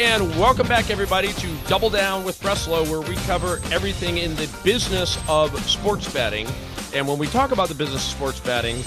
[0.00, 4.48] And welcome back, everybody, to Double Down with Breslo, where we cover everything in the
[4.64, 6.48] business of sports betting.
[6.94, 8.78] And when we talk about the business of sports betting,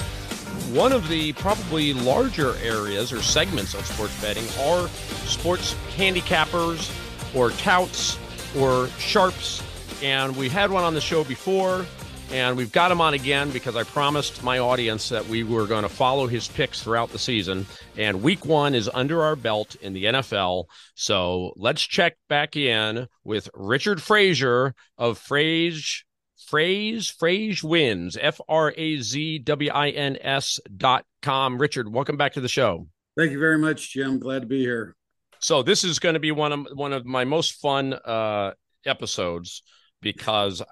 [0.73, 4.87] one of the probably larger areas or segments of sports betting are
[5.27, 6.91] sports handicappers
[7.35, 8.17] or touts
[8.57, 9.61] or sharps.
[10.01, 11.85] And we had one on the show before.
[12.33, 15.83] And we've got him on again because I promised my audience that we were going
[15.83, 17.67] to follow his picks throughout the season.
[17.95, 20.65] And week one is under our belt in the NFL.
[20.95, 26.01] So let's check back in with Richard Frazier of Fraz.
[26.49, 31.59] Fraz, Phrase wins, F R A Z W I N S dot com.
[31.59, 32.87] Richard, welcome back to the show.
[33.15, 34.17] Thank you very much, Jim.
[34.17, 34.95] Glad to be here.
[35.39, 38.53] So this is going to be one of one of my most fun uh,
[38.85, 39.61] episodes
[40.01, 40.63] because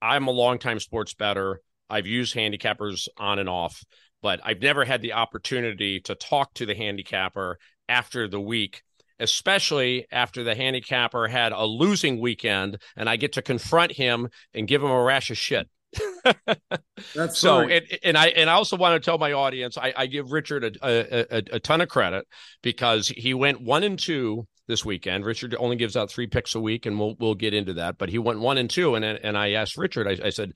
[0.00, 1.60] I'm a longtime sports bettor.
[1.90, 3.82] I've used handicappers on and off,
[4.22, 8.82] but I've never had the opportunity to talk to the handicapper after the week,
[9.18, 14.68] especially after the handicapper had a losing weekend and I get to confront him and
[14.68, 15.68] give him a rash of shit.
[17.14, 20.06] That's so, and, and, I and I also want to tell my audience I, I
[20.06, 22.26] give Richard a, a, a, a ton of credit
[22.62, 25.24] because he went one and two this weekend.
[25.24, 27.98] Richard only gives out three picks a week, and we'll we'll get into that.
[27.98, 30.52] But he went one and two, and and I asked Richard, I, I said,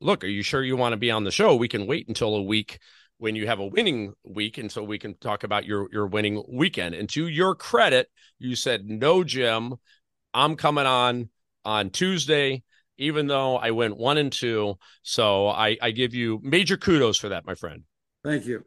[0.00, 1.56] "Look, are you sure you want to be on the show?
[1.56, 2.78] We can wait until a week."
[3.18, 6.42] when you have a winning week and so we can talk about your your winning
[6.48, 9.74] weekend and to your credit you said no jim
[10.34, 11.28] i'm coming on
[11.64, 12.62] on tuesday
[12.98, 17.30] even though i went one and two so i i give you major kudos for
[17.30, 17.84] that my friend
[18.22, 18.64] thank you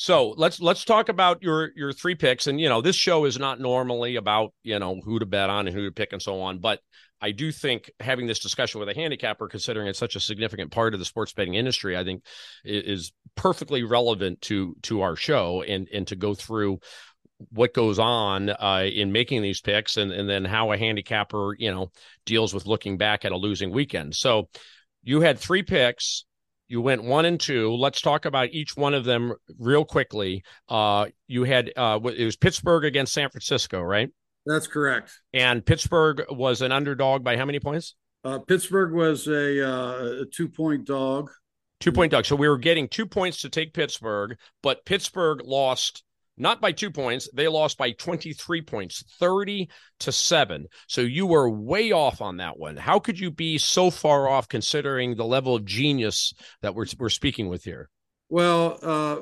[0.00, 2.46] so let's let's talk about your your three picks.
[2.46, 5.66] And you know, this show is not normally about you know who to bet on
[5.66, 6.58] and who to pick and so on.
[6.58, 6.80] But
[7.20, 10.94] I do think having this discussion with a handicapper, considering it's such a significant part
[10.94, 12.24] of the sports betting industry, I think
[12.64, 16.78] is perfectly relevant to to our show and and to go through
[17.50, 21.70] what goes on uh, in making these picks and and then how a handicapper you
[21.70, 21.90] know
[22.24, 24.14] deals with looking back at a losing weekend.
[24.14, 24.48] So
[25.02, 26.24] you had three picks
[26.70, 27.74] you went one and two.
[27.74, 30.44] Let's talk about each one of them real quickly.
[30.68, 34.08] Uh, you had uh, it was Pittsburgh against San Francisco, right?
[34.46, 35.10] That's correct.
[35.34, 37.96] And Pittsburgh was an underdog by how many points?
[38.22, 41.30] Uh, Pittsburgh was a, uh, a two point dog.
[41.80, 42.24] Two point dog.
[42.24, 46.04] So we were getting two points to take Pittsburgh, but Pittsburgh lost
[46.40, 47.28] not by two points.
[47.34, 49.68] They lost by 23 points, 30
[50.00, 50.66] to seven.
[50.88, 52.76] So you were way off on that one.
[52.76, 57.10] How could you be so far off considering the level of genius that we're, we're
[57.10, 57.90] speaking with here?
[58.30, 59.16] Well, uh,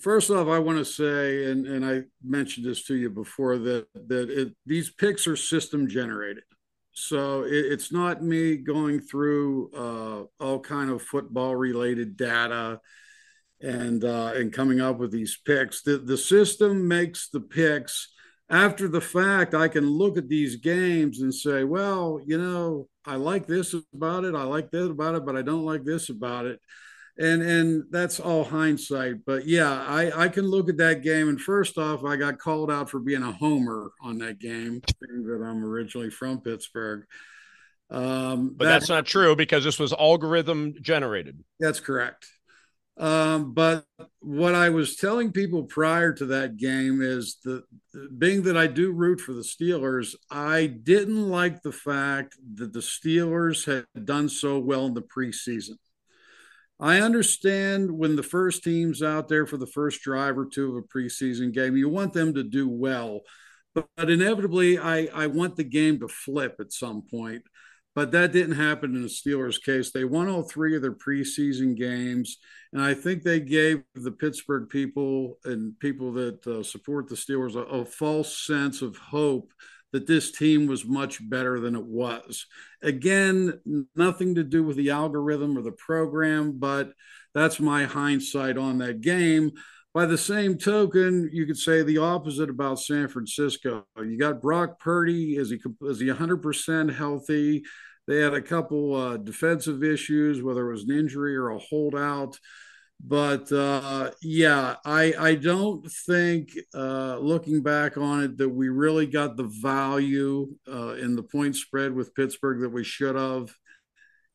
[0.00, 3.86] first off, I want to say, and, and I mentioned this to you before, that,
[4.08, 6.44] that it, these picks are system generated.
[6.92, 12.80] So it, it's not me going through uh, all kind of football related data
[13.60, 15.82] and uh, and coming up with these picks.
[15.82, 18.12] The the system makes the picks
[18.50, 19.54] after the fact.
[19.54, 24.24] I can look at these games and say, well, you know, I like this about
[24.24, 26.60] it, I like that about it, but I don't like this about it.
[27.18, 29.24] And and that's all hindsight.
[29.24, 31.30] But yeah, I, I can look at that game.
[31.30, 35.42] And first off, I got called out for being a homer on that game, that
[35.42, 37.06] I'm originally from Pittsburgh.
[37.88, 41.42] Um, but that, that's not true because this was algorithm generated.
[41.58, 42.26] That's correct.
[42.98, 43.84] Um, but
[44.20, 47.62] what I was telling people prior to that game is that
[48.18, 52.80] being that I do root for the Steelers, I didn't like the fact that the
[52.80, 55.76] Steelers had done so well in the preseason.
[56.78, 60.76] I understand when the first team's out there for the first drive or two of
[60.76, 63.20] a preseason game, you want them to do well.
[63.74, 67.42] But, but inevitably, I, I want the game to flip at some point.
[67.94, 69.90] But that didn't happen in the Steelers' case.
[69.90, 72.36] They won all three of their preseason games,
[72.76, 77.54] and I think they gave the Pittsburgh people and people that uh, support the Steelers
[77.54, 79.50] a, a false sense of hope
[79.94, 82.44] that this team was much better than it was.
[82.82, 86.92] Again, nothing to do with the algorithm or the program, but
[87.34, 89.52] that's my hindsight on that game.
[89.94, 93.86] By the same token, you could say the opposite about San Francisco.
[93.96, 95.36] You got Brock Purdy.
[95.36, 97.64] Is he is he 100% healthy?
[98.06, 102.38] They had a couple uh, defensive issues, whether it was an injury or a holdout.
[102.98, 109.06] But uh, yeah, I I don't think uh, looking back on it that we really
[109.06, 113.54] got the value uh, in the point spread with Pittsburgh that we should have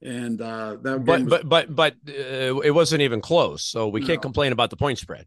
[0.04, 4.00] and uh that but, was- but but but uh, it wasn't even close so we
[4.00, 4.08] no.
[4.08, 5.26] can't complain about the point spread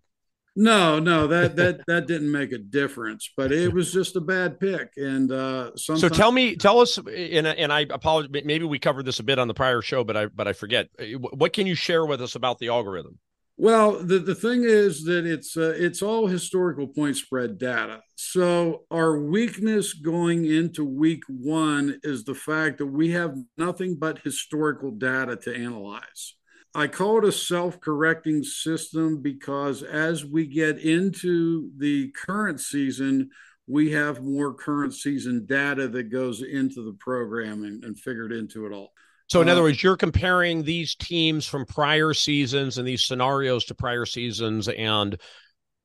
[0.56, 4.60] no, no, that that that didn't make a difference, but it was just a bad
[4.60, 4.92] pick.
[4.96, 8.42] And uh, so tell me, tell us, and and I apologize.
[8.44, 10.88] Maybe we covered this a bit on the prior show, but I but I forget.
[10.98, 13.18] Uh, what can you share with us about the algorithm?
[13.56, 18.00] Well, the, the thing is that it's uh, it's all historical point spread data.
[18.16, 24.18] So our weakness going into week one is the fact that we have nothing but
[24.18, 26.34] historical data to analyze.
[26.74, 33.30] I call it a self-correcting system because as we get into the current season,
[33.66, 38.66] we have more current season data that goes into the program and, and figured into
[38.66, 38.92] it all.
[39.28, 43.64] So, in uh, other words, you're comparing these teams from prior seasons and these scenarios
[43.66, 45.18] to prior seasons and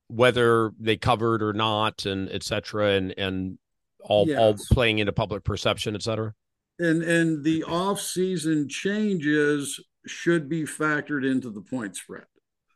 [0.08, 3.58] whether they covered or not, and et cetera, and and
[4.02, 4.40] all yes.
[4.40, 6.34] all playing into public perception, et cetera.
[6.80, 9.80] And and the off season changes
[10.10, 12.26] should be factored into the point spread.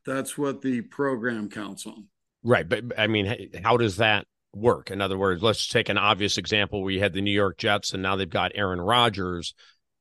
[0.05, 2.07] That's what the program counts on.
[2.43, 4.91] Right, but I mean, how does that work?
[4.91, 7.93] In other words, let's take an obvious example where you had the New York Jets
[7.93, 9.53] and now they've got Aaron Rodgers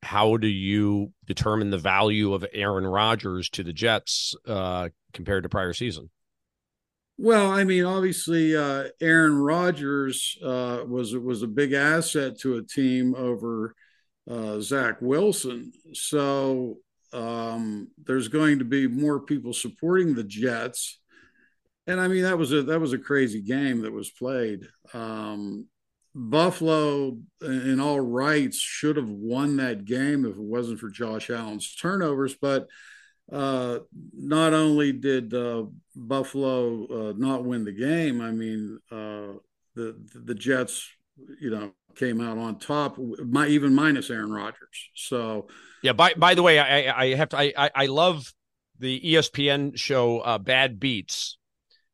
[0.02, 5.49] how do you determine the value of Aaron Rodgers to the Jets uh, compared to
[5.49, 6.11] prior season?
[7.19, 12.62] Well, I mean, obviously, uh, Aaron Rodgers uh, was was a big asset to a
[12.62, 13.76] team over
[14.29, 15.73] uh, Zach Wilson.
[15.93, 16.79] So
[17.12, 21.00] um, there's going to be more people supporting the Jets,
[21.86, 24.66] and I mean that was a that was a crazy game that was played.
[24.94, 25.66] Um,
[26.14, 31.74] Buffalo, in all rights, should have won that game if it wasn't for Josh Allen's
[31.74, 32.34] turnovers.
[32.34, 32.68] But
[33.30, 33.80] uh,
[34.12, 35.64] not only did uh,
[35.96, 39.38] Buffalo uh, not win the game, I mean, uh,
[39.74, 40.86] the the Jets,
[41.40, 44.90] you know, came out on top, my, even minus Aaron Rodgers.
[44.94, 45.48] So,
[45.82, 45.92] yeah.
[45.92, 48.32] By by the way, I I have to I I love
[48.78, 51.38] the ESPN show uh, Bad Beats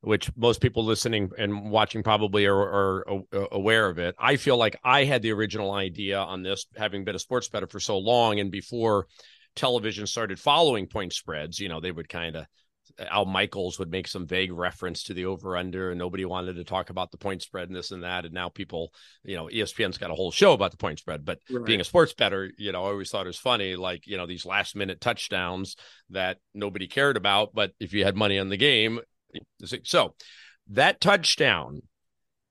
[0.01, 4.15] which most people listening and watching probably are, are, are, aware of it.
[4.19, 7.67] I feel like I had the original idea on this, having been a sports bettor
[7.67, 9.07] for so long, and before
[9.57, 12.47] television started following point spreads, you know, they would kind of
[12.99, 16.65] Al Michaels would make some vague reference to the over under, and nobody wanted to
[16.65, 18.25] talk about the point spread and this and that.
[18.25, 18.93] And now people,
[19.25, 21.25] you know, ESPN's got a whole show about the point spread.
[21.25, 21.65] But right.
[21.65, 24.27] being a sports bettor, you know, I always thought it was funny, like you know,
[24.27, 25.77] these last minute touchdowns
[26.11, 29.01] that nobody cared about, but if you had money on the game,
[29.85, 30.15] so
[30.71, 31.83] that touchdown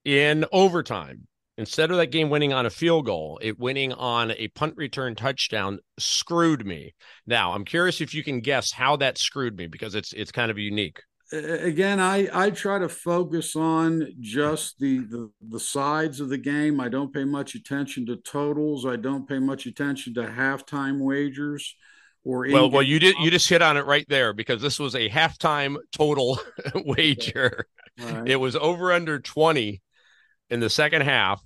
[0.05, 1.27] in overtime,
[1.57, 5.15] instead of that game winning on a field goal, it winning on a punt return
[5.15, 6.93] touchdown screwed me.
[7.25, 10.51] Now, I'm curious if you can guess how that screwed me because it's it's kind
[10.51, 11.01] of unique.
[11.33, 16.79] Again, I I try to focus on just the, the the sides of the game.
[16.79, 18.85] I don't pay much attention to totals.
[18.85, 21.75] I don't pay much attention to halftime wagers
[22.23, 24.95] or well, well, you did you just hit on it right there because this was
[24.95, 26.39] a halftime total
[26.75, 27.67] wager.
[27.99, 28.29] Right.
[28.29, 29.81] It was over under twenty
[30.49, 31.43] in the second half,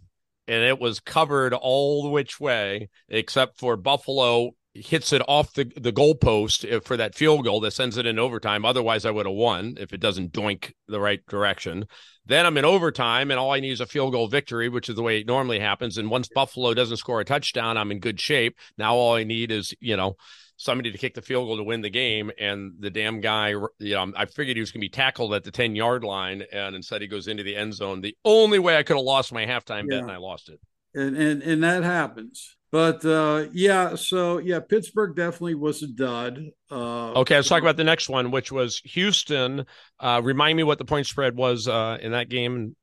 [0.48, 5.66] and it was covered all the which way except for Buffalo hits it off the
[5.76, 8.66] the goalpost uh, for that field goal that sends it in overtime.
[8.66, 11.86] Otherwise, I would have won if it doesn't doink the right direction.
[12.26, 14.96] Then I'm in overtime, and all I need is a field goal victory, which is
[14.96, 15.98] the way it normally happens.
[15.98, 18.58] And once Buffalo doesn't score a touchdown, I'm in good shape.
[18.78, 20.16] Now all I need is you know
[20.62, 22.32] somebody to kick the field goal to win the game.
[22.40, 25.44] And the damn guy, you know, I figured he was going to be tackled at
[25.44, 26.44] the 10 yard line.
[26.52, 28.02] And instead he goes into the end zone.
[28.02, 29.98] The only way I could have lost my halftime yeah.
[29.98, 30.60] bet and I lost it.
[30.94, 32.58] And, and, and that happens.
[32.72, 36.42] But uh, yeah, so yeah, Pittsburgh definitely was a dud.
[36.72, 39.66] Uh, okay, let's talk about the next one, which was Houston.
[40.00, 42.76] Uh, remind me what the point spread was uh, in that game.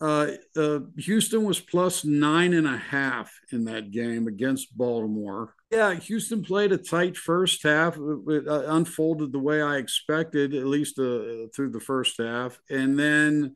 [0.00, 5.54] Uh, uh, Houston was plus nine and a half in that game against Baltimore.
[5.70, 7.96] Yeah, Houston played a tight first half.
[7.96, 12.98] It, uh, unfolded the way I expected, at least uh, through the first half, and
[12.98, 13.54] then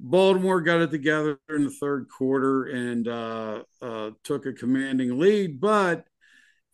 [0.00, 5.60] Baltimore got it together in the third quarter and uh, uh, took a commanding lead.
[5.60, 6.06] But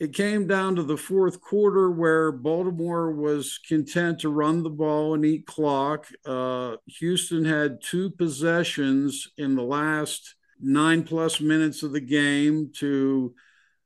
[0.01, 5.15] it came down to the fourth quarter where Baltimore was content to run the ball
[5.15, 6.07] and eat clock.
[6.25, 13.35] Uh, Houston had two possessions in the last nine plus minutes of the game to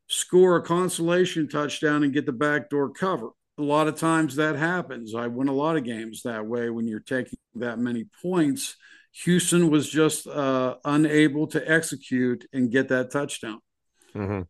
[0.06, 3.30] score a consolation touchdown and get the backdoor cover.
[3.58, 5.14] A lot of times that happens.
[5.14, 8.76] I win a lot of games that way when you're taking that many points.
[9.22, 13.60] Houston was just uh, unable to execute and get that touchdown.
[14.14, 14.42] Mm-hmm.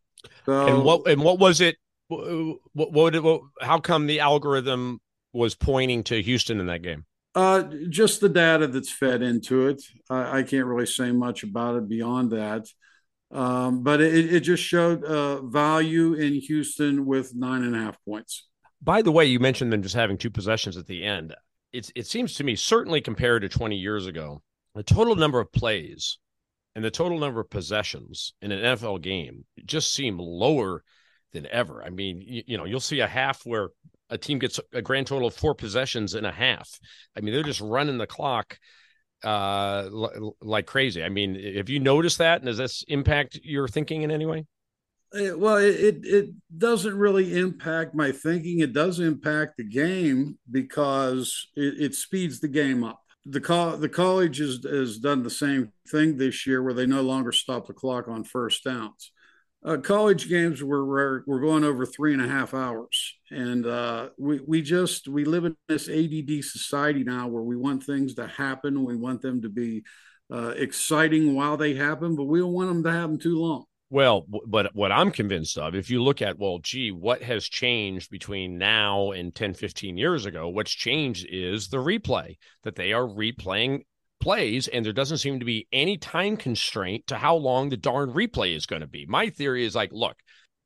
[0.45, 1.77] So, and what and what was it?
[2.07, 4.99] What, what, what, how come the algorithm
[5.33, 7.05] was pointing to Houston in that game?
[7.33, 9.81] Uh, just the data that's fed into it.
[10.09, 12.67] I, I can't really say much about it beyond that.
[13.31, 17.97] Um, but it, it just showed uh, value in Houston with nine and a half
[18.05, 18.47] points.
[18.81, 21.35] By the way, you mentioned them just having two possessions at the end.
[21.73, 24.41] It's, it seems to me, certainly compared to 20 years ago,
[24.75, 26.19] the total number of plays
[26.75, 30.83] and the total number of possessions in an NFL game just seem lower
[31.31, 31.83] than ever.
[31.83, 33.69] I mean, you, you, know, you'll see a half where
[34.09, 36.79] a team gets a grand total of four possessions in a half.
[37.17, 38.57] I mean, they're just running the clock
[39.23, 39.89] uh,
[40.41, 41.03] like crazy.
[41.03, 42.41] I mean, have you noticed that?
[42.41, 44.45] And does this impact your thinking in any way?
[45.13, 48.59] Uh, well, it it doesn't really impact my thinking.
[48.59, 53.04] It does impact the game because it, it speeds the game up.
[53.25, 57.01] The co- the college has, has done the same thing this year, where they no
[57.01, 59.11] longer stop the clock on first downs.
[59.65, 64.09] Uh, college games were, were were going over three and a half hours, and uh,
[64.19, 68.27] we we just we live in this ADD society now where we want things to
[68.27, 69.83] happen, we want them to be
[70.31, 73.65] uh, exciting while they happen, but we don't want them to happen too long.
[73.95, 78.11] Well, but what I'm convinced of, if you look at, well, gee, what has changed
[78.11, 80.49] between now and 10, 15 years ago?
[80.49, 83.83] What's changed is the replay, that they are replaying
[84.19, 88.11] plays, and there doesn't seem to be any time constraint to how long the darn
[88.11, 89.05] replay is going to be.
[89.05, 90.17] My theory is like, look,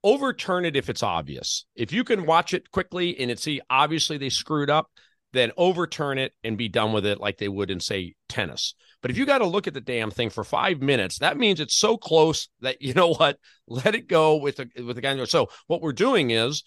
[0.03, 1.67] overturn it if it's obvious.
[1.75, 4.89] If you can watch it quickly and it's see obviously they screwed up,
[5.33, 8.73] then overturn it and be done with it like they would in say tennis.
[9.01, 11.59] But if you got to look at the damn thing for five minutes, that means
[11.59, 13.37] it's so close that you know what,
[13.67, 15.23] let it go with the with the guy.
[15.25, 16.63] So what we're doing is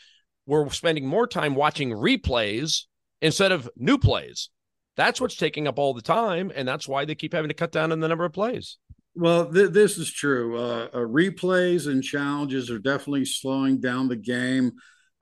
[0.47, 2.83] we're spending more time watching replays
[3.21, 4.51] instead of new plays.
[4.97, 7.73] That's what's taking up all the time, and that's why they keep having to cut
[7.73, 8.77] down on the number of plays.
[9.15, 10.59] Well, th- this is true.
[10.59, 14.73] Uh, uh, replays and challenges are definitely slowing down the game.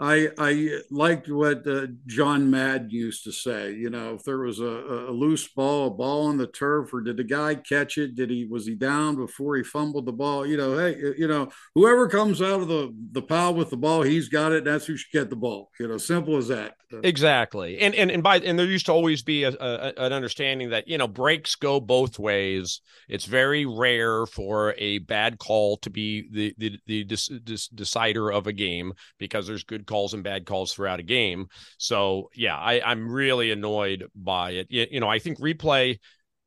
[0.00, 3.74] I I liked what uh, John Madden used to say.
[3.74, 7.02] You know, if there was a, a, loose ball, a ball on the turf, or
[7.02, 8.14] did the guy catch it?
[8.14, 10.46] Did he was he down before he fumbled the ball?
[10.46, 14.00] You know, hey, you know, whoever comes out of the the pile with the ball,
[14.00, 14.64] he's got it.
[14.64, 15.70] That's who should get the ball.
[15.78, 16.76] You know, simple as that.
[17.04, 20.70] Exactly, and and and by and there used to always be a, a, an understanding
[20.70, 22.80] that you know breaks go both ways.
[23.08, 28.52] It's very rare for a bad call to be the the the decider of a
[28.52, 31.48] game because there's good calls and bad calls throughout a game.
[31.76, 34.68] So yeah, I, I'm really annoyed by it.
[34.70, 35.98] You, you know, I think replay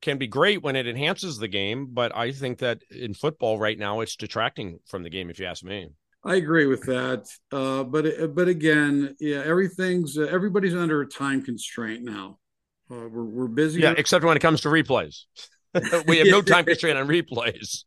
[0.02, 3.78] can be great when it enhances the game, but I think that in football right
[3.78, 5.30] now it's detracting from the game.
[5.30, 5.90] If you ask me.
[6.26, 11.44] I agree with that, uh, but but again, yeah, everything's uh, everybody's under a time
[11.44, 12.40] constraint now.
[12.90, 13.82] Uh, we're we're busy.
[13.82, 15.26] Yeah, except when it comes to replays.
[16.08, 17.84] we have no time constraint on replays.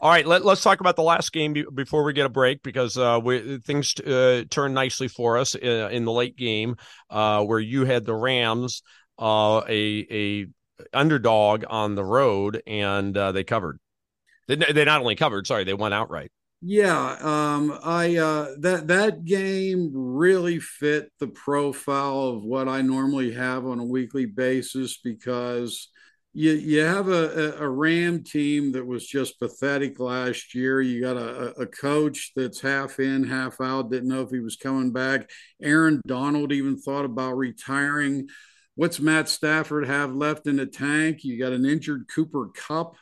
[0.00, 2.62] All right, let, us talk about the last game be, before we get a break
[2.62, 6.76] because uh, we, things uh, turned nicely for us in, uh, in the late game
[7.10, 8.82] uh, where you had the Rams
[9.18, 10.46] uh, a a
[10.92, 13.78] underdog on the road and uh, they covered.
[14.48, 16.30] They, they not only covered, sorry, they went outright.
[16.62, 23.32] Yeah, um, I uh, that that game really fit the profile of what I normally
[23.32, 25.88] have on a weekly basis because
[26.36, 30.82] you you have a, a Ram team that was just pathetic last year.
[30.82, 33.90] You got a, a coach that's half in, half out.
[33.90, 35.30] Didn't know if he was coming back.
[35.62, 38.28] Aaron Donald even thought about retiring.
[38.74, 41.24] What's Matt Stafford have left in the tank?
[41.24, 42.96] You got an injured Cooper Kupp.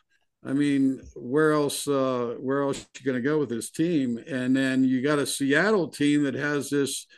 [0.47, 1.89] I mean, where else?
[1.89, 4.17] Uh, where else you going to go with this team?
[4.29, 7.09] And then you got a Seattle team that has this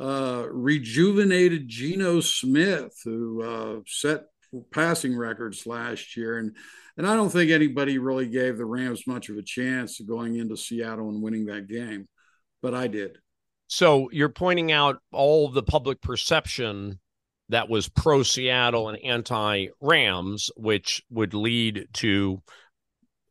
[0.00, 4.22] uh, rejuvenated Geno Smith, who uh, set
[4.70, 6.56] passing records last year, and
[6.96, 10.36] and I don't think anybody really gave the Rams much of a chance of going
[10.36, 12.08] into Seattle and winning that game,
[12.62, 13.18] but I did.
[13.68, 16.98] So you're pointing out all the public perception
[17.50, 22.42] that was pro Seattle and anti Rams, which would lead to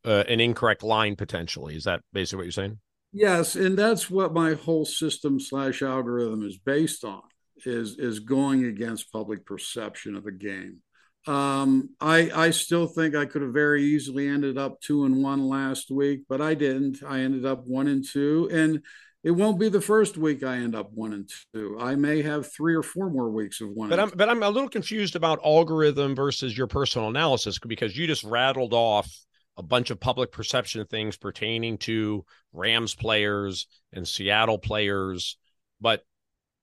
[0.05, 1.75] uh, an incorrect line potentially.
[1.75, 2.79] Is that basically what you're saying?
[3.11, 7.21] Yes, and that's what my whole system slash algorithm is based on
[7.65, 10.81] is is going against public perception of a game.
[11.27, 15.47] Um, I I still think I could have very easily ended up two and one
[15.47, 17.03] last week, but I didn't.
[17.05, 18.81] I ended up one and two, and
[19.23, 21.77] it won't be the first week I end up one and two.
[21.79, 23.89] I may have three or four more weeks of one.
[23.89, 24.15] But I'm two.
[24.15, 28.73] but I'm a little confused about algorithm versus your personal analysis because you just rattled
[28.73, 29.11] off
[29.57, 32.23] a bunch of public perception things pertaining to
[32.53, 35.37] Rams players and Seattle players,
[35.81, 36.01] but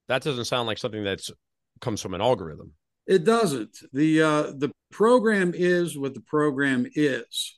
[0.08, 1.30] that doesn't sound like something that's
[1.80, 2.72] comes from an algorithm.
[3.06, 3.78] It doesn't.
[3.92, 7.56] The uh, the program is what the program is.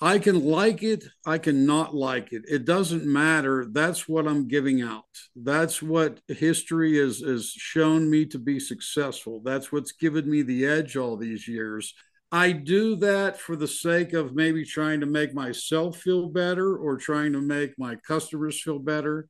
[0.00, 2.44] I can like it, I can not like it.
[2.48, 3.66] It doesn't matter.
[3.68, 5.02] That's what I'm giving out.
[5.34, 9.40] That's what history has, has shown me to be successful.
[9.44, 11.94] That's what's given me the edge all these years.
[12.30, 16.96] I do that for the sake of maybe trying to make myself feel better or
[16.96, 19.26] trying to make my customers feel better,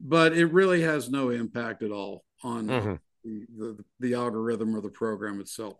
[0.00, 2.94] but it really has no impact at all on mm-hmm
[3.28, 5.76] the, the, the algorithm or the program itself.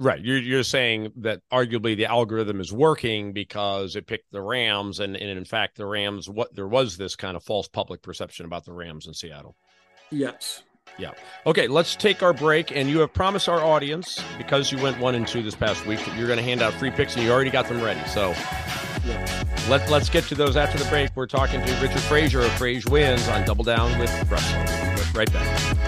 [0.00, 0.20] Right.
[0.20, 5.16] You're you're saying that arguably the algorithm is working because it picked the Rams, and,
[5.16, 8.64] and in fact the Rams what there was this kind of false public perception about
[8.64, 9.56] the Rams in Seattle.
[10.10, 10.62] Yes.
[10.98, 11.12] Yeah.
[11.46, 12.74] Okay, let's take our break.
[12.74, 15.98] And you have promised our audience, because you went one and two this past week,
[16.04, 18.00] that you're going to hand out free picks, and you already got them ready.
[18.08, 18.30] So
[19.04, 19.44] yeah.
[19.68, 21.10] let, let's get to those after the break.
[21.14, 24.58] We're talking to Richard Frazier of FrazWins on Double Down with Russell.
[25.14, 25.87] Right back.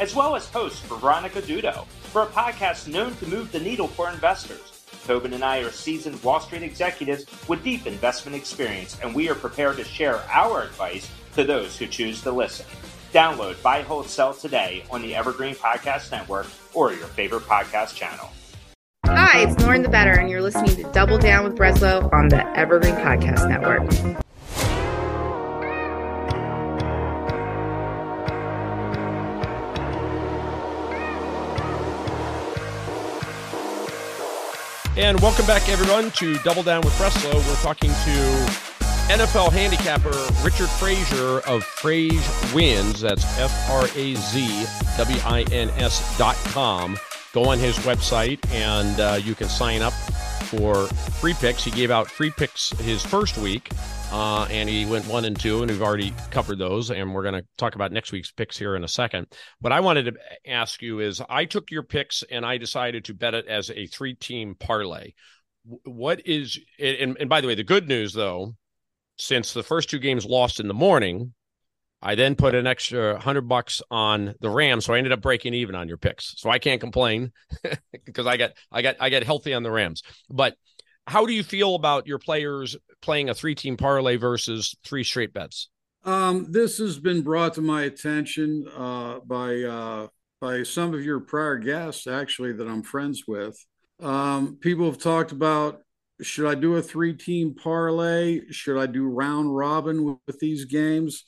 [0.00, 3.86] as well as host for Veronica Dudo, for a podcast known to move the needle
[3.86, 4.86] for investors.
[5.06, 9.34] Tobin and I are seasoned Wall Street executives with deep investment experience, and we are
[9.34, 12.66] prepared to share our advice to those who choose to listen.
[13.12, 18.30] Download Buy, Hold, Sell today on the Evergreen Podcast Network or your favorite podcast channel.
[19.06, 22.46] Hi, it's Lauren the Better, and you're listening to Double Down with Breslo on the
[22.56, 24.24] Evergreen Podcast Network.
[35.00, 37.32] And welcome back, everyone, to Double Down with Breslo.
[37.32, 38.52] We're talking to
[39.08, 40.12] NFL handicapper
[40.44, 43.00] Richard Frazier of FrazWins.
[43.00, 44.66] That's F R A Z
[44.98, 46.98] W I N S dot com.
[47.32, 50.86] Go on his website and uh, you can sign up for
[51.18, 51.64] free picks.
[51.64, 53.70] He gave out free picks his first week
[54.12, 56.90] uh, and he went one and two, and we've already covered those.
[56.90, 59.28] And we're going to talk about next week's picks here in a second.
[59.60, 63.14] What I wanted to ask you is I took your picks and I decided to
[63.14, 65.12] bet it as a three team parlay.
[65.84, 68.56] What is, and, and by the way, the good news though,
[69.16, 71.34] since the first two games lost in the morning,
[72.02, 75.52] I then put an extra hundred bucks on the Rams, so I ended up breaking
[75.52, 76.34] even on your picks.
[76.38, 77.32] So I can't complain
[78.04, 80.02] because I got I got I got healthy on the Rams.
[80.30, 80.56] But
[81.10, 85.34] how do you feel about your players playing a three team parlay versus three straight
[85.34, 85.68] bets?
[86.04, 90.06] Um, this has been brought to my attention uh, by uh,
[90.40, 93.58] by some of your prior guests, actually, that I'm friends with.
[93.98, 95.80] Um, people have talked about
[96.22, 98.42] should I do a three team parlay?
[98.52, 101.24] Should I do round robin with, with, these games?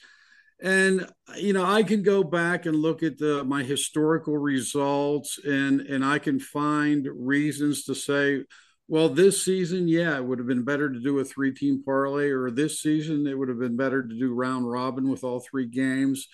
[0.63, 5.81] And you know, I can go back and look at the, my historical results, and
[5.81, 8.45] and I can find reasons to say
[8.93, 12.29] well, this season, yeah, it would have been better to do a three team parlay,
[12.29, 15.65] or this season, it would have been better to do round robin with all three
[15.65, 16.29] games.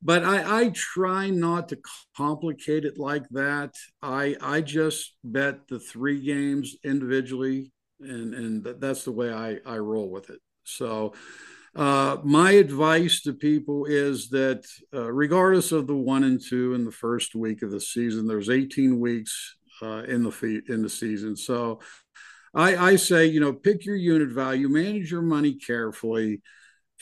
[0.00, 1.78] But I, I try not to
[2.16, 3.74] complicate it like that.
[4.00, 9.78] I I just bet the three games individually, and and that's the way I I
[9.78, 10.38] roll with it.
[10.62, 11.12] So,
[11.74, 14.64] uh, my advice to people is that
[14.94, 18.48] uh, regardless of the one and two in the first week of the season, there's
[18.48, 21.36] 18 weeks uh, in the in the season.
[21.36, 21.80] So
[22.54, 26.40] I, I say, you know, pick your unit value, manage your money carefully,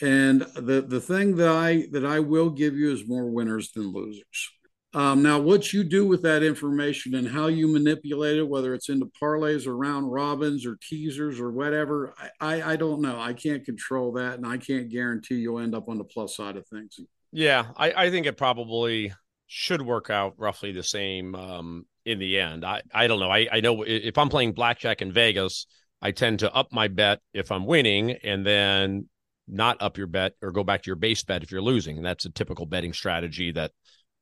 [0.01, 3.93] and the the thing that I that I will give you is more winners than
[3.93, 4.51] losers.
[4.93, 8.87] Um, now, what you do with that information and how you manipulate it, whether it's
[8.87, 13.19] into parlays or round robins or teasers or whatever, I, I, I don't know.
[13.19, 16.55] I can't control that, and I can't guarantee you'll end up on the plus side
[16.55, 16.97] of things.
[17.33, 19.11] Yeah, I, I think it probably
[19.47, 22.63] should work out roughly the same um, in the end.
[22.63, 23.31] I, I don't know.
[23.31, 25.65] I, I know if I'm playing blackjack in Vegas,
[26.01, 29.09] I tend to up my bet if I'm winning and then
[29.47, 31.97] not up your bet or go back to your base bet if you're losing.
[31.97, 33.71] And that's a typical betting strategy that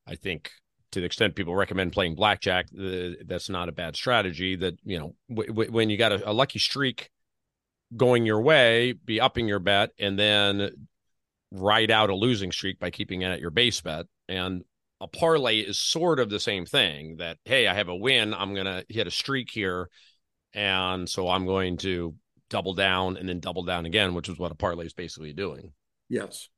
[0.06, 0.50] I think
[0.92, 5.14] to the extent people recommend playing blackjack, that's not a bad strategy that, you know,
[5.28, 7.10] w- w- when you got a, a lucky streak
[7.96, 10.70] going your way, be upping your bet and then
[11.50, 14.06] ride out a losing streak by keeping it at your base bet.
[14.28, 14.62] And
[15.00, 18.54] a parlay is sort of the same thing that hey i have a win i'm
[18.54, 19.88] going to hit a streak here
[20.52, 22.14] and so i'm going to
[22.50, 25.72] double down and then double down again which is what a parlay is basically doing.
[26.08, 26.48] Yes.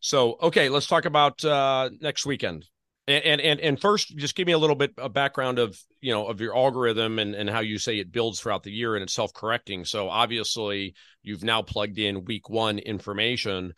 [0.00, 2.66] So okay let's talk about uh next weekend.
[3.08, 6.26] And and and first just give me a little bit of background of you know
[6.26, 9.14] of your algorithm and and how you say it builds throughout the year and it's
[9.14, 9.84] self-correcting.
[9.84, 13.74] So obviously you've now plugged in week one information.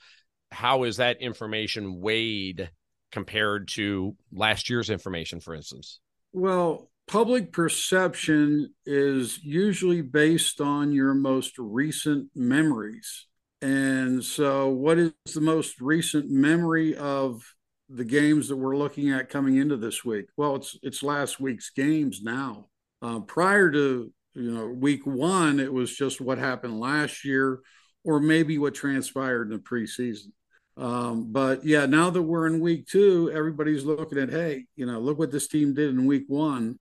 [0.50, 2.70] How is that information weighed
[3.12, 6.00] compared to last year's information, for instance?
[6.32, 13.26] Well, public perception is usually based on your most recent memories.
[13.60, 17.42] And so, what is the most recent memory of
[17.88, 20.26] the games that we're looking at coming into this week?
[20.36, 22.66] Well, it's it's last week's games now.
[23.02, 27.60] Uh, prior to you know, week one, it was just what happened last year,
[28.04, 30.30] or maybe what transpired in the preseason.
[30.78, 35.00] Um, but yeah, now that we're in week two, everybody's looking at, hey, you know,
[35.00, 36.78] look what this team did in week one.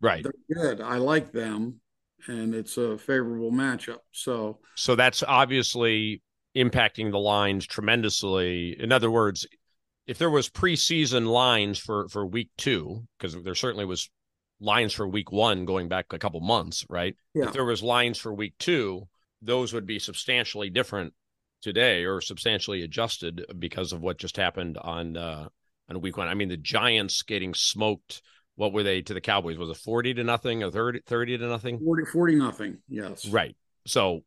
[0.00, 0.22] Right.
[0.22, 0.80] They're good.
[0.80, 1.80] I like them.
[2.26, 4.00] And it's a favorable matchup.
[4.12, 6.22] So, so that's obviously
[6.54, 8.78] impacting the lines tremendously.
[8.78, 9.46] In other words,
[10.06, 14.10] if there was preseason lines for for week two, because there certainly was
[14.60, 17.16] lines for week one going back a couple months, right?
[17.34, 17.46] Yeah.
[17.46, 19.08] If there was lines for week two,
[19.40, 21.14] those would be substantially different
[21.62, 25.48] today or substantially adjusted because of what just happened on uh
[25.88, 26.28] on week one.
[26.28, 28.22] I mean, the Giants getting smoked.
[28.56, 29.58] What were they to the Cowboys?
[29.58, 31.78] Was it 40 to nothing or 30, 30 to nothing?
[31.78, 32.78] 40, 40 nothing.
[32.88, 33.26] Yes.
[33.26, 33.56] Right.
[33.86, 34.22] So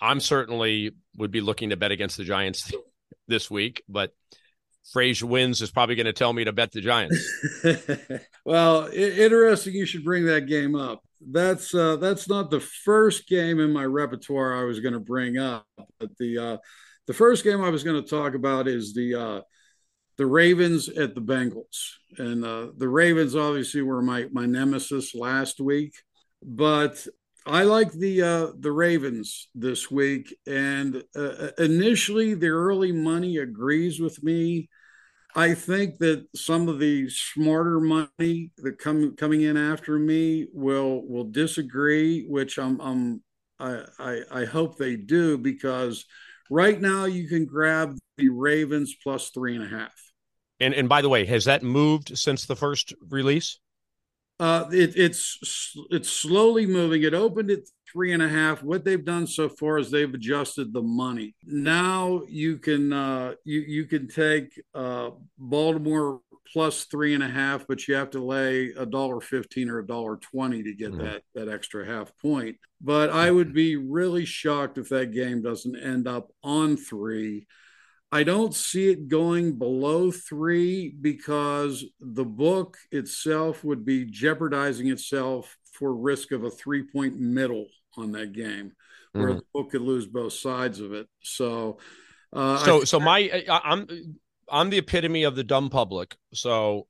[0.00, 2.72] I'm certainly would be looking to bet against the Giants
[3.28, 4.12] this week, but
[4.92, 7.28] Frazier wins is probably going to tell me to bet the Giants.
[8.44, 9.74] well, interesting.
[9.74, 11.02] You should bring that game up.
[11.20, 15.38] That's uh, that's not the first game in my repertoire I was going to bring
[15.38, 15.66] up,
[15.98, 16.56] but the uh,
[17.06, 19.40] the first game I was going to talk about is the uh,
[20.16, 25.60] the Ravens at the Bengals, and uh, the Ravens obviously were my my nemesis last
[25.60, 25.92] week,
[26.42, 27.06] but
[27.46, 34.00] I like the uh, the Ravens this week, and uh, initially the early money agrees
[34.00, 34.68] with me.
[35.34, 41.06] I think that some of the smarter money that come coming in after me will
[41.06, 43.22] will disagree, which I'm, I'm
[43.58, 46.04] I, I I hope they do because
[46.50, 49.94] right now you can grab the Ravens plus three and a half.
[50.58, 53.58] And and by the way, has that moved since the first release?
[54.40, 57.02] Uh, it, it's it's slowly moving.
[57.02, 57.60] It opened at
[57.92, 58.62] three and a half.
[58.62, 61.34] What they've done so far is they've adjusted the money.
[61.44, 66.20] Now you can uh, you you can take uh, Baltimore
[66.52, 69.86] plus three and a half, but you have to lay a dollar fifteen or a
[69.86, 71.04] dollar twenty to get mm-hmm.
[71.04, 72.56] that that extra half point.
[72.80, 77.46] But I would be really shocked if that game doesn't end up on three.
[78.12, 85.56] I don't see it going below three because the book itself would be jeopardizing itself
[85.72, 88.72] for risk of a three point middle on that game,
[89.12, 89.36] where mm.
[89.36, 91.08] the book could lose both sides of it.
[91.22, 91.78] So,
[92.32, 93.86] uh, so, so my, I'm,
[94.48, 96.16] I'm the epitome of the dumb public.
[96.34, 96.86] So,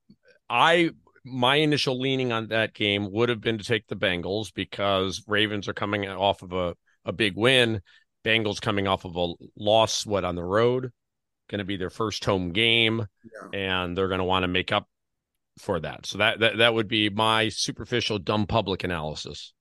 [0.49, 0.91] I,
[1.23, 5.67] my initial leaning on that game would have been to take the Bengals because Ravens
[5.67, 7.81] are coming off of a, a big win.
[8.23, 10.91] Bengals coming off of a loss, what on the road?
[11.51, 13.59] going to be their first home game, yeah.
[13.59, 14.87] and they're going to want to make up
[15.59, 16.05] for that.
[16.05, 19.53] So that, that that would be my superficial dumb public analysis.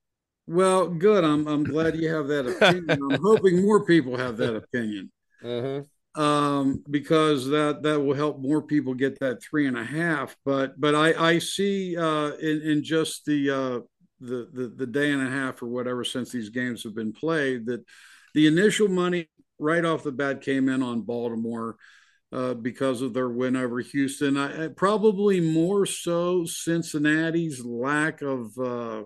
[0.51, 1.23] Well, good.
[1.23, 2.91] I'm I'm glad you have that opinion.
[2.91, 5.13] I'm hoping more people have that opinion.
[5.45, 6.21] Mm-hmm.
[6.21, 10.35] Um, because that that will help more people get that three and a half.
[10.45, 13.81] But but I I see uh, in in just the uh,
[14.19, 17.67] the the the day and a half or whatever since these games have been played
[17.67, 17.85] that
[18.35, 21.77] the initial money right off the bat came in on Baltimore
[22.33, 24.37] uh, because of their win over Houston.
[24.37, 29.05] I, I, probably more so Cincinnati's lack of uh,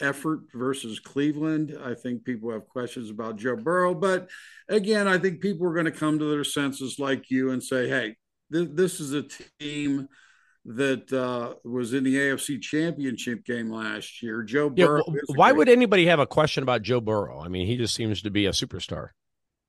[0.00, 1.76] effort versus Cleveland.
[1.82, 4.28] I think people have questions about Joe Burrow, but
[4.68, 7.88] again, I think people are going to come to their senses like you and say,
[7.88, 8.16] "Hey,
[8.52, 9.24] th- this is a
[9.60, 10.08] team."
[10.66, 14.42] that uh, was in the AFC Championship game last year.
[14.42, 15.02] Joe Burrow.
[15.06, 17.38] Yeah, why would anybody have a question about Joe Burrow?
[17.40, 19.08] I mean, he just seems to be a superstar.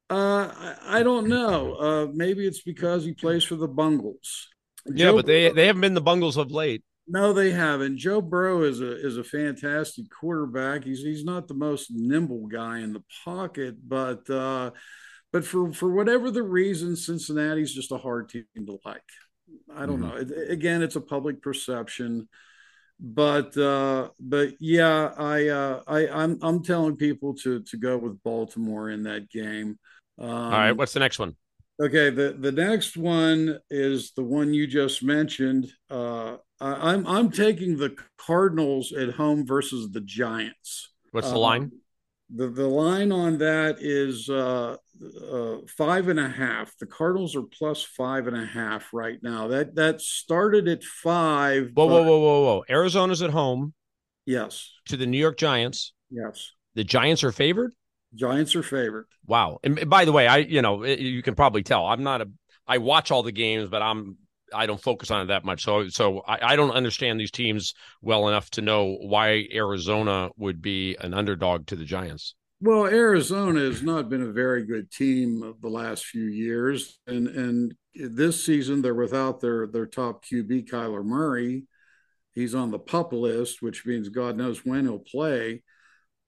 [0.09, 1.73] Uh, I, I don't know.
[1.73, 4.47] Uh, maybe it's because he plays for the Bungles.
[4.85, 6.83] Yeah, Joe but they they haven't been the Bungles of late.
[7.07, 7.97] No, they haven't.
[7.97, 10.83] Joe Burrow is a is a fantastic quarterback.
[10.83, 14.71] He's he's not the most nimble guy in the pocket, but uh,
[15.31, 19.03] but for for whatever the reason, Cincinnati's just a hard team to like.
[19.73, 20.09] I don't mm-hmm.
[20.09, 20.15] know.
[20.15, 22.27] It, again, it's a public perception,
[22.99, 28.23] but uh, but yeah, I uh, I I'm I'm telling people to to go with
[28.23, 29.77] Baltimore in that game.
[30.17, 31.35] Um, All right, what's the next one?
[31.81, 35.69] Okay, the the next one is the one you just mentioned.
[35.89, 40.89] Uh, I'm I'm taking the Cardinals at home versus the Giants.
[41.11, 41.63] What's the line?
[41.63, 41.71] Um,
[42.33, 44.77] the the line on that is uh,
[45.31, 46.75] uh, five and a half.
[46.79, 49.47] The Cardinals are plus five and a half right now.
[49.47, 51.71] That that started at five.
[51.73, 51.93] Whoa, but...
[51.93, 52.63] whoa, whoa, whoa, whoa!
[52.69, 53.73] Arizona's at home.
[54.25, 54.71] Yes.
[54.87, 55.93] To the New York Giants.
[56.09, 56.51] Yes.
[56.73, 57.73] The Giants are favored.
[58.15, 59.07] Giants are favored.
[59.27, 59.59] Wow.
[59.63, 62.29] And by the way, I you know you can probably tell I'm not a
[62.67, 64.17] I watch all the games, but I'm
[64.55, 65.63] I don't focus on it that much.
[65.63, 70.61] So so I, I don't understand these teams well enough to know why Arizona would
[70.61, 72.35] be an underdog to the Giants.
[72.61, 77.75] Well, Arizona has not been a very good team the last few years, and and
[77.93, 81.65] this season they're without their their top QB Kyler Murray.
[82.33, 85.63] He's on the pup list, which means God knows when he'll play.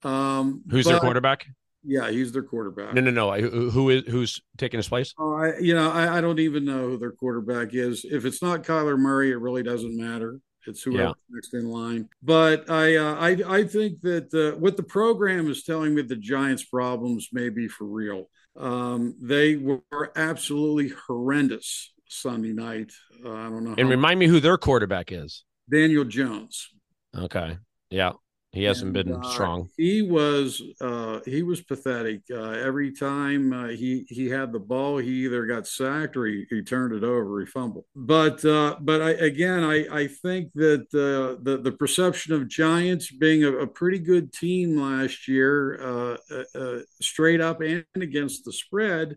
[0.02, 1.46] Um, Who's but, their quarterback?
[1.84, 2.94] Yeah, he's their quarterback.
[2.94, 3.32] No, no, no.
[3.32, 5.14] Who, who is who's taking his place?
[5.18, 8.04] Oh, I, you know, I, I, don't even know who their quarterback is.
[8.04, 10.40] If it's not Kyler Murray, it really doesn't matter.
[10.66, 11.12] It's whoever yeah.
[11.30, 12.08] next in line.
[12.22, 16.16] But I, uh, I, I think that uh, what the program is telling me, the
[16.16, 18.28] Giants' problems may be for real.
[18.56, 19.82] Um, they were
[20.16, 22.92] absolutely horrendous Sunday night.
[23.24, 23.74] Uh, I don't know.
[23.78, 25.44] And remind me who their quarterback is.
[25.70, 26.70] Daniel Jones.
[27.16, 27.58] Okay.
[27.90, 28.12] Yeah.
[28.58, 29.70] He hasn't and, been uh, strong.
[29.76, 32.22] He was uh, he was pathetic.
[32.28, 36.44] Uh, every time uh, he he had the ball, he either got sacked or he,
[36.50, 37.84] he turned it over, he fumbled.
[37.94, 43.12] But uh, but I, again, I I think that uh, the the perception of Giants
[43.12, 46.18] being a, a pretty good team last year,
[47.00, 49.16] straight up and against the spread,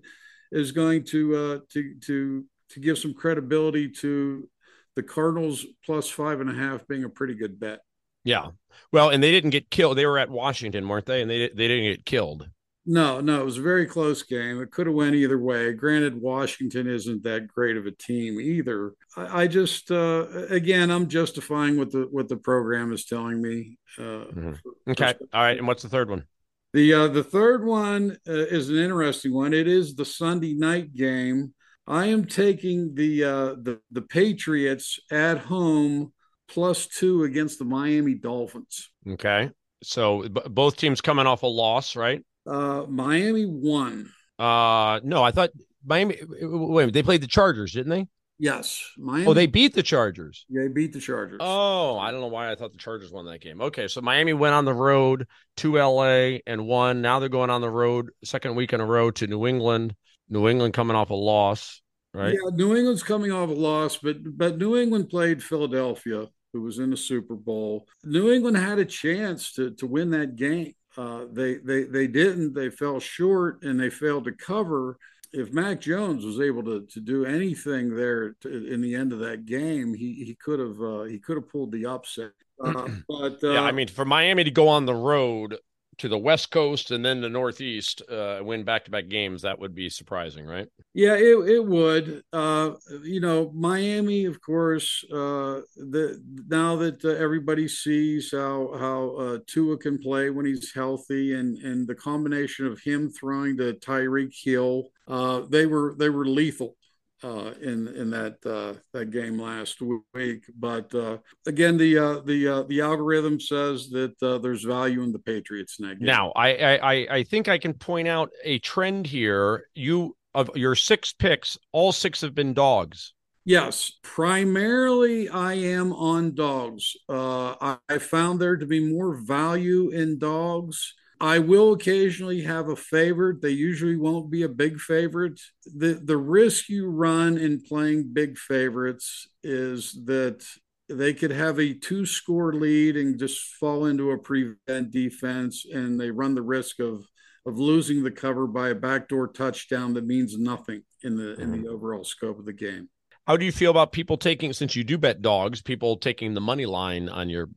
[0.52, 4.48] is going to uh, to to to give some credibility to
[4.96, 7.80] the Cardinals plus five and a half being a pretty good bet.
[8.24, 8.48] Yeah.
[8.92, 9.98] Well, and they didn't get killed.
[9.98, 11.22] They were at Washington, weren't they?
[11.22, 12.50] And they they didn't get killed.
[12.86, 14.60] No, no, it was a very close game.
[14.60, 15.72] It could have went either way.
[15.74, 18.94] Granted, Washington isn't that great of a team either.
[19.16, 23.78] I, I just, uh, again, I'm justifying what the what the program is telling me.
[24.00, 24.54] Uh, mm-hmm.
[24.90, 25.58] Okay, all right.
[25.60, 26.26] And what's the third one?
[26.74, 29.54] The uh, the third one uh, is an interesting one.
[29.54, 31.54] It is the Sunday night game.
[31.86, 36.14] I am taking the uh, the the Patriots at home
[36.52, 38.90] plus two against the Miami Dolphins.
[39.08, 39.50] Okay.
[39.84, 42.24] So b- both teams coming off a loss, right?
[42.46, 44.12] Uh, Miami won.
[44.38, 45.52] Uh, no, I thought
[45.86, 46.18] Miami.
[46.42, 48.08] Wait, they played the Chargers, didn't they?
[48.40, 49.28] Yes, Miami.
[49.28, 50.46] Oh, they beat the Chargers.
[50.50, 51.38] Yeah, they beat the Chargers.
[51.42, 53.62] Oh, I don't know why I thought the Chargers won that game.
[53.62, 57.02] Okay, so Miami went on the road to LA and won.
[57.02, 59.96] Now they're going on the road second week in a row to New England.
[60.28, 61.84] New England coming off a loss,
[62.16, 62.34] right?
[62.34, 66.80] Yeah, New England's coming off a loss, but but New England played Philadelphia who was
[66.80, 67.88] in the Super Bowl.
[68.04, 70.74] New England had a chance to to win that game.
[70.98, 72.54] Uh, they they they didn't.
[72.54, 74.98] They fell short and they failed to cover.
[75.34, 79.20] If Mac Jones was able to to do anything there to, in the end of
[79.20, 82.32] that game, he he could have uh, he could have pulled the upset.
[82.64, 85.58] Uh, but yeah, I uh, mean, for Miami to go on the road
[85.98, 89.60] to the West Coast and then the Northeast, uh, win back to back games, that
[89.60, 90.68] would be surprising, right?
[90.94, 92.24] Yeah, it, it would.
[92.34, 92.72] Uh,
[93.04, 99.38] you know, Miami, of course, uh, the now that uh, everybody sees how how uh,
[99.48, 104.34] Tua can play when he's healthy, and and the combination of him throwing to Tyreek
[104.34, 106.76] Hill, uh, they were they were lethal
[107.24, 110.44] uh, in in that uh, that game last week.
[110.56, 115.12] But uh, again, the uh, the uh, the algorithm says that uh, there's value in
[115.12, 116.08] the Patriots in that game.
[116.08, 119.68] Now, I, I I think I can point out a trend here.
[119.76, 123.14] You of your six picks, all six have been dogs.
[123.44, 126.96] Yes, primarily I am on dogs.
[127.10, 132.76] I, I found there to be more value in dogs I will occasionally have a
[132.76, 133.44] favorite.
[133.44, 135.40] They usually won't be a big favorite.
[135.66, 140.44] The the risk you run in playing big favorites is that
[140.90, 146.00] they could have a two score lead and just fall into a prevent defense and
[146.00, 147.06] they run the risk of
[147.46, 151.58] of losing the cover by a backdoor touchdown that means nothing in the in the
[151.60, 151.70] mm-hmm.
[151.70, 152.90] overall scope of the game.
[153.28, 156.42] How do you feel about people taking since you do bet dogs, people taking the
[156.42, 157.50] money line on your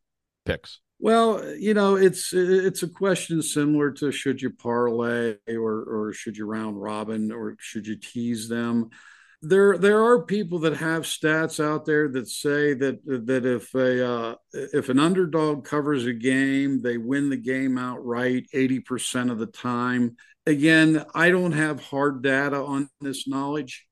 [0.44, 0.80] picks?
[1.04, 6.38] Well, you know, it's it's a question similar to should you parlay or or should
[6.38, 8.88] you round robin or should you tease them?
[9.42, 14.08] There there are people that have stats out there that say that that if a
[14.08, 19.44] uh, if an underdog covers a game, they win the game outright 80% of the
[19.44, 20.16] time.
[20.46, 23.86] Again, I don't have hard data on this knowledge.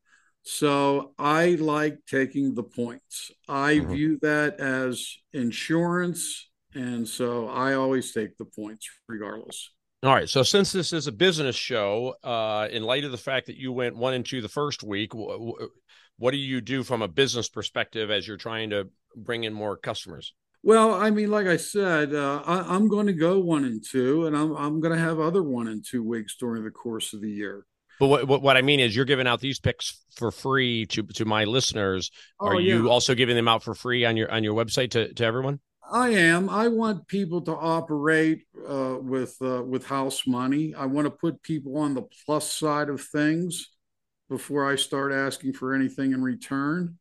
[0.44, 3.30] So I like taking the points.
[3.46, 3.92] I mm-hmm.
[3.92, 9.70] view that as insurance and so I always take the points regardless.
[10.02, 10.28] All right.
[10.28, 13.72] So since this is a business show, uh, in light of the fact that you
[13.72, 18.10] went one and two the first week, what do you do from a business perspective
[18.10, 20.34] as you're trying to bring in more customers?
[20.64, 24.26] Well, I mean, like I said, uh, I, am going to go one and two,
[24.26, 27.20] and I'm I'm going to have other one and two weeks during the course of
[27.20, 27.66] the year.
[27.98, 31.02] But what, what, what I mean is, you're giving out these picks for free to
[31.02, 32.12] to my listeners.
[32.40, 32.74] Oh, Are yeah.
[32.74, 35.58] you also giving them out for free on your on your website to to everyone?
[35.90, 36.48] I am.
[36.48, 40.74] I want people to operate uh, with uh, with house money.
[40.74, 43.68] I want to put people on the plus side of things
[44.28, 46.98] before I start asking for anything in return.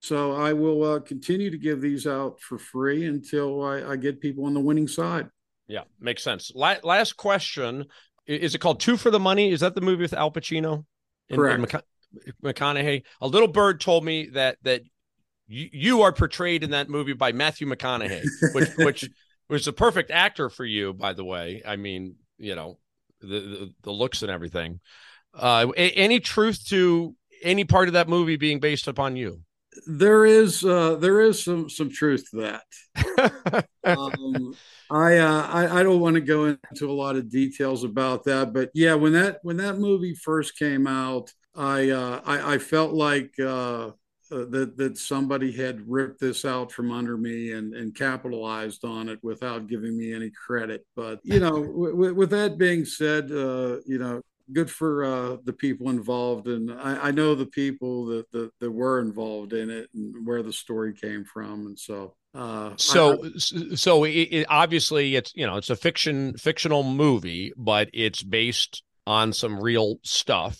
[0.00, 4.20] So I will uh, continue to give these out for free until I, I, get
[4.20, 5.28] people on the winning side.
[5.68, 6.50] Yeah, makes sense.
[6.56, 7.86] La- last question:
[8.26, 9.52] Is it called Two for the Money?
[9.52, 10.84] Is that the movie with Al Pacino?
[11.28, 11.76] In, Correct.
[12.42, 13.04] McConaughey.
[13.20, 14.82] A little bird told me that that
[15.48, 18.22] you, you are portrayed in that movie by Matthew McConaughey,
[18.54, 19.10] which which
[19.48, 21.62] was the perfect actor for you, by the way.
[21.66, 22.78] I mean, you know,
[23.20, 24.80] the the, the looks and everything.
[25.34, 29.42] Uh, a- any truth to any part of that movie being based upon you?
[29.86, 32.60] There is uh, there is some some truth to
[32.94, 33.66] that.
[33.84, 34.54] um,
[34.90, 38.52] I, uh, I I don't want to go into a lot of details about that,
[38.52, 42.92] but yeah, when that when that movie first came out, I uh, I, I felt
[42.92, 43.92] like uh,
[44.32, 49.08] uh, that that somebody had ripped this out from under me and and capitalized on
[49.08, 50.86] it without giving me any credit.
[50.96, 55.52] But you know, w- with that being said, uh, you know, good for uh, the
[55.52, 59.88] people involved, and I, I know the people that, that, that were involved in it
[59.94, 62.14] and where the story came from, and so.
[62.34, 63.28] Uh, so, I,
[63.74, 68.82] so it, it, obviously it's you know it's a fiction fictional movie, but it's based
[69.06, 70.58] on some real stuff.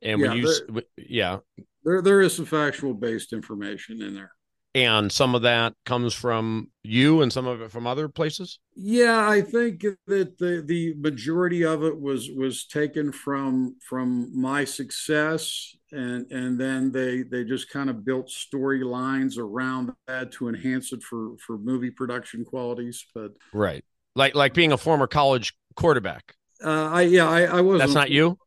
[0.00, 1.38] And yeah, when you, yeah,
[1.84, 4.32] there there is some factual based information in there.
[4.74, 8.58] And some of that comes from you and some of it from other places?
[8.74, 14.64] Yeah i think that the the majority of it was was taken from from my
[14.64, 20.92] success and and then they they just kind of built storylines around that to enhance
[20.92, 23.84] it for for movie production qualities but right.
[24.14, 26.34] Like like being a former college quarterback.
[26.64, 28.38] Uh i yeah i i was that's not you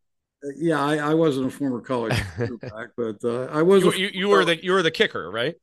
[0.57, 3.83] yeah, I, I wasn't a former college quarterback, but uh, I was.
[3.83, 5.55] You, you, you, were the you were the kicker, right?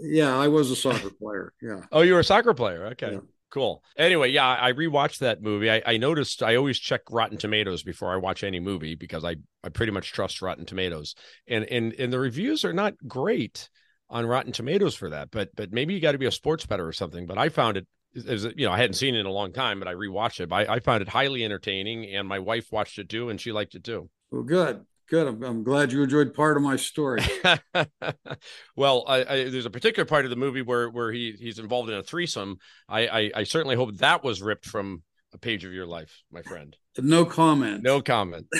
[0.00, 1.52] Yeah, I was a soccer player.
[1.60, 1.82] Yeah.
[1.90, 2.86] Oh, you were a soccer player.
[2.92, 3.12] Okay.
[3.12, 3.20] Yeah.
[3.50, 3.82] Cool.
[3.96, 5.68] Anyway, yeah, I rewatched that movie.
[5.68, 9.36] I, I, noticed I always check Rotten Tomatoes before I watch any movie because I,
[9.64, 11.16] I pretty much trust Rotten Tomatoes.
[11.48, 13.68] And and and the reviews are not great
[14.08, 15.32] on Rotten Tomatoes for that.
[15.32, 17.26] But but maybe you got to be a sports bettor or something.
[17.26, 17.88] But I found it
[18.26, 20.52] as you know, I hadn't seen it in a long time, but I rewatched it.
[20.52, 23.74] I, I found it highly entertaining, and my wife watched it too, and she liked
[23.74, 24.10] it too.
[24.30, 24.84] Well, good.
[25.08, 25.26] Good.
[25.26, 27.22] I'm, I'm, glad you enjoyed part of my story.
[28.76, 31.90] well, I, I, there's a particular part of the movie where where he he's involved
[31.90, 32.58] in a threesome.
[32.88, 36.76] I, I certainly hope that was ripped from a page of your life, my friend.
[36.98, 37.82] No comment.
[37.82, 38.46] No comment.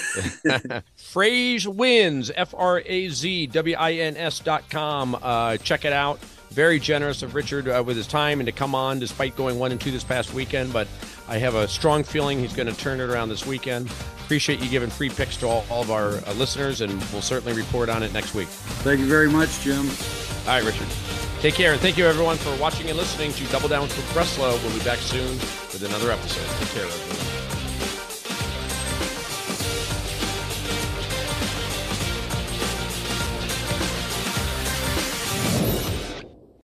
[0.97, 2.31] Fraze wins.
[2.35, 5.19] F R A Z W I N S dot com.
[5.21, 6.21] Uh, check it out.
[6.51, 9.73] Very generous of Richard uh, with his time and to come on despite going one
[9.73, 10.73] and two this past weekend.
[10.73, 10.87] But
[11.31, 13.89] I have a strong feeling he's going to turn it around this weekend.
[14.25, 17.53] Appreciate you giving free picks to all, all of our uh, listeners, and we'll certainly
[17.53, 18.49] report on it next week.
[18.49, 19.89] Thank you very much, Jim.
[20.49, 20.89] All right, Richard.
[21.39, 24.61] Take care, and thank you everyone for watching and listening to Double Down with Breslo.
[24.65, 26.47] We'll be back soon with another episode.
[26.59, 27.30] Take care, everyone.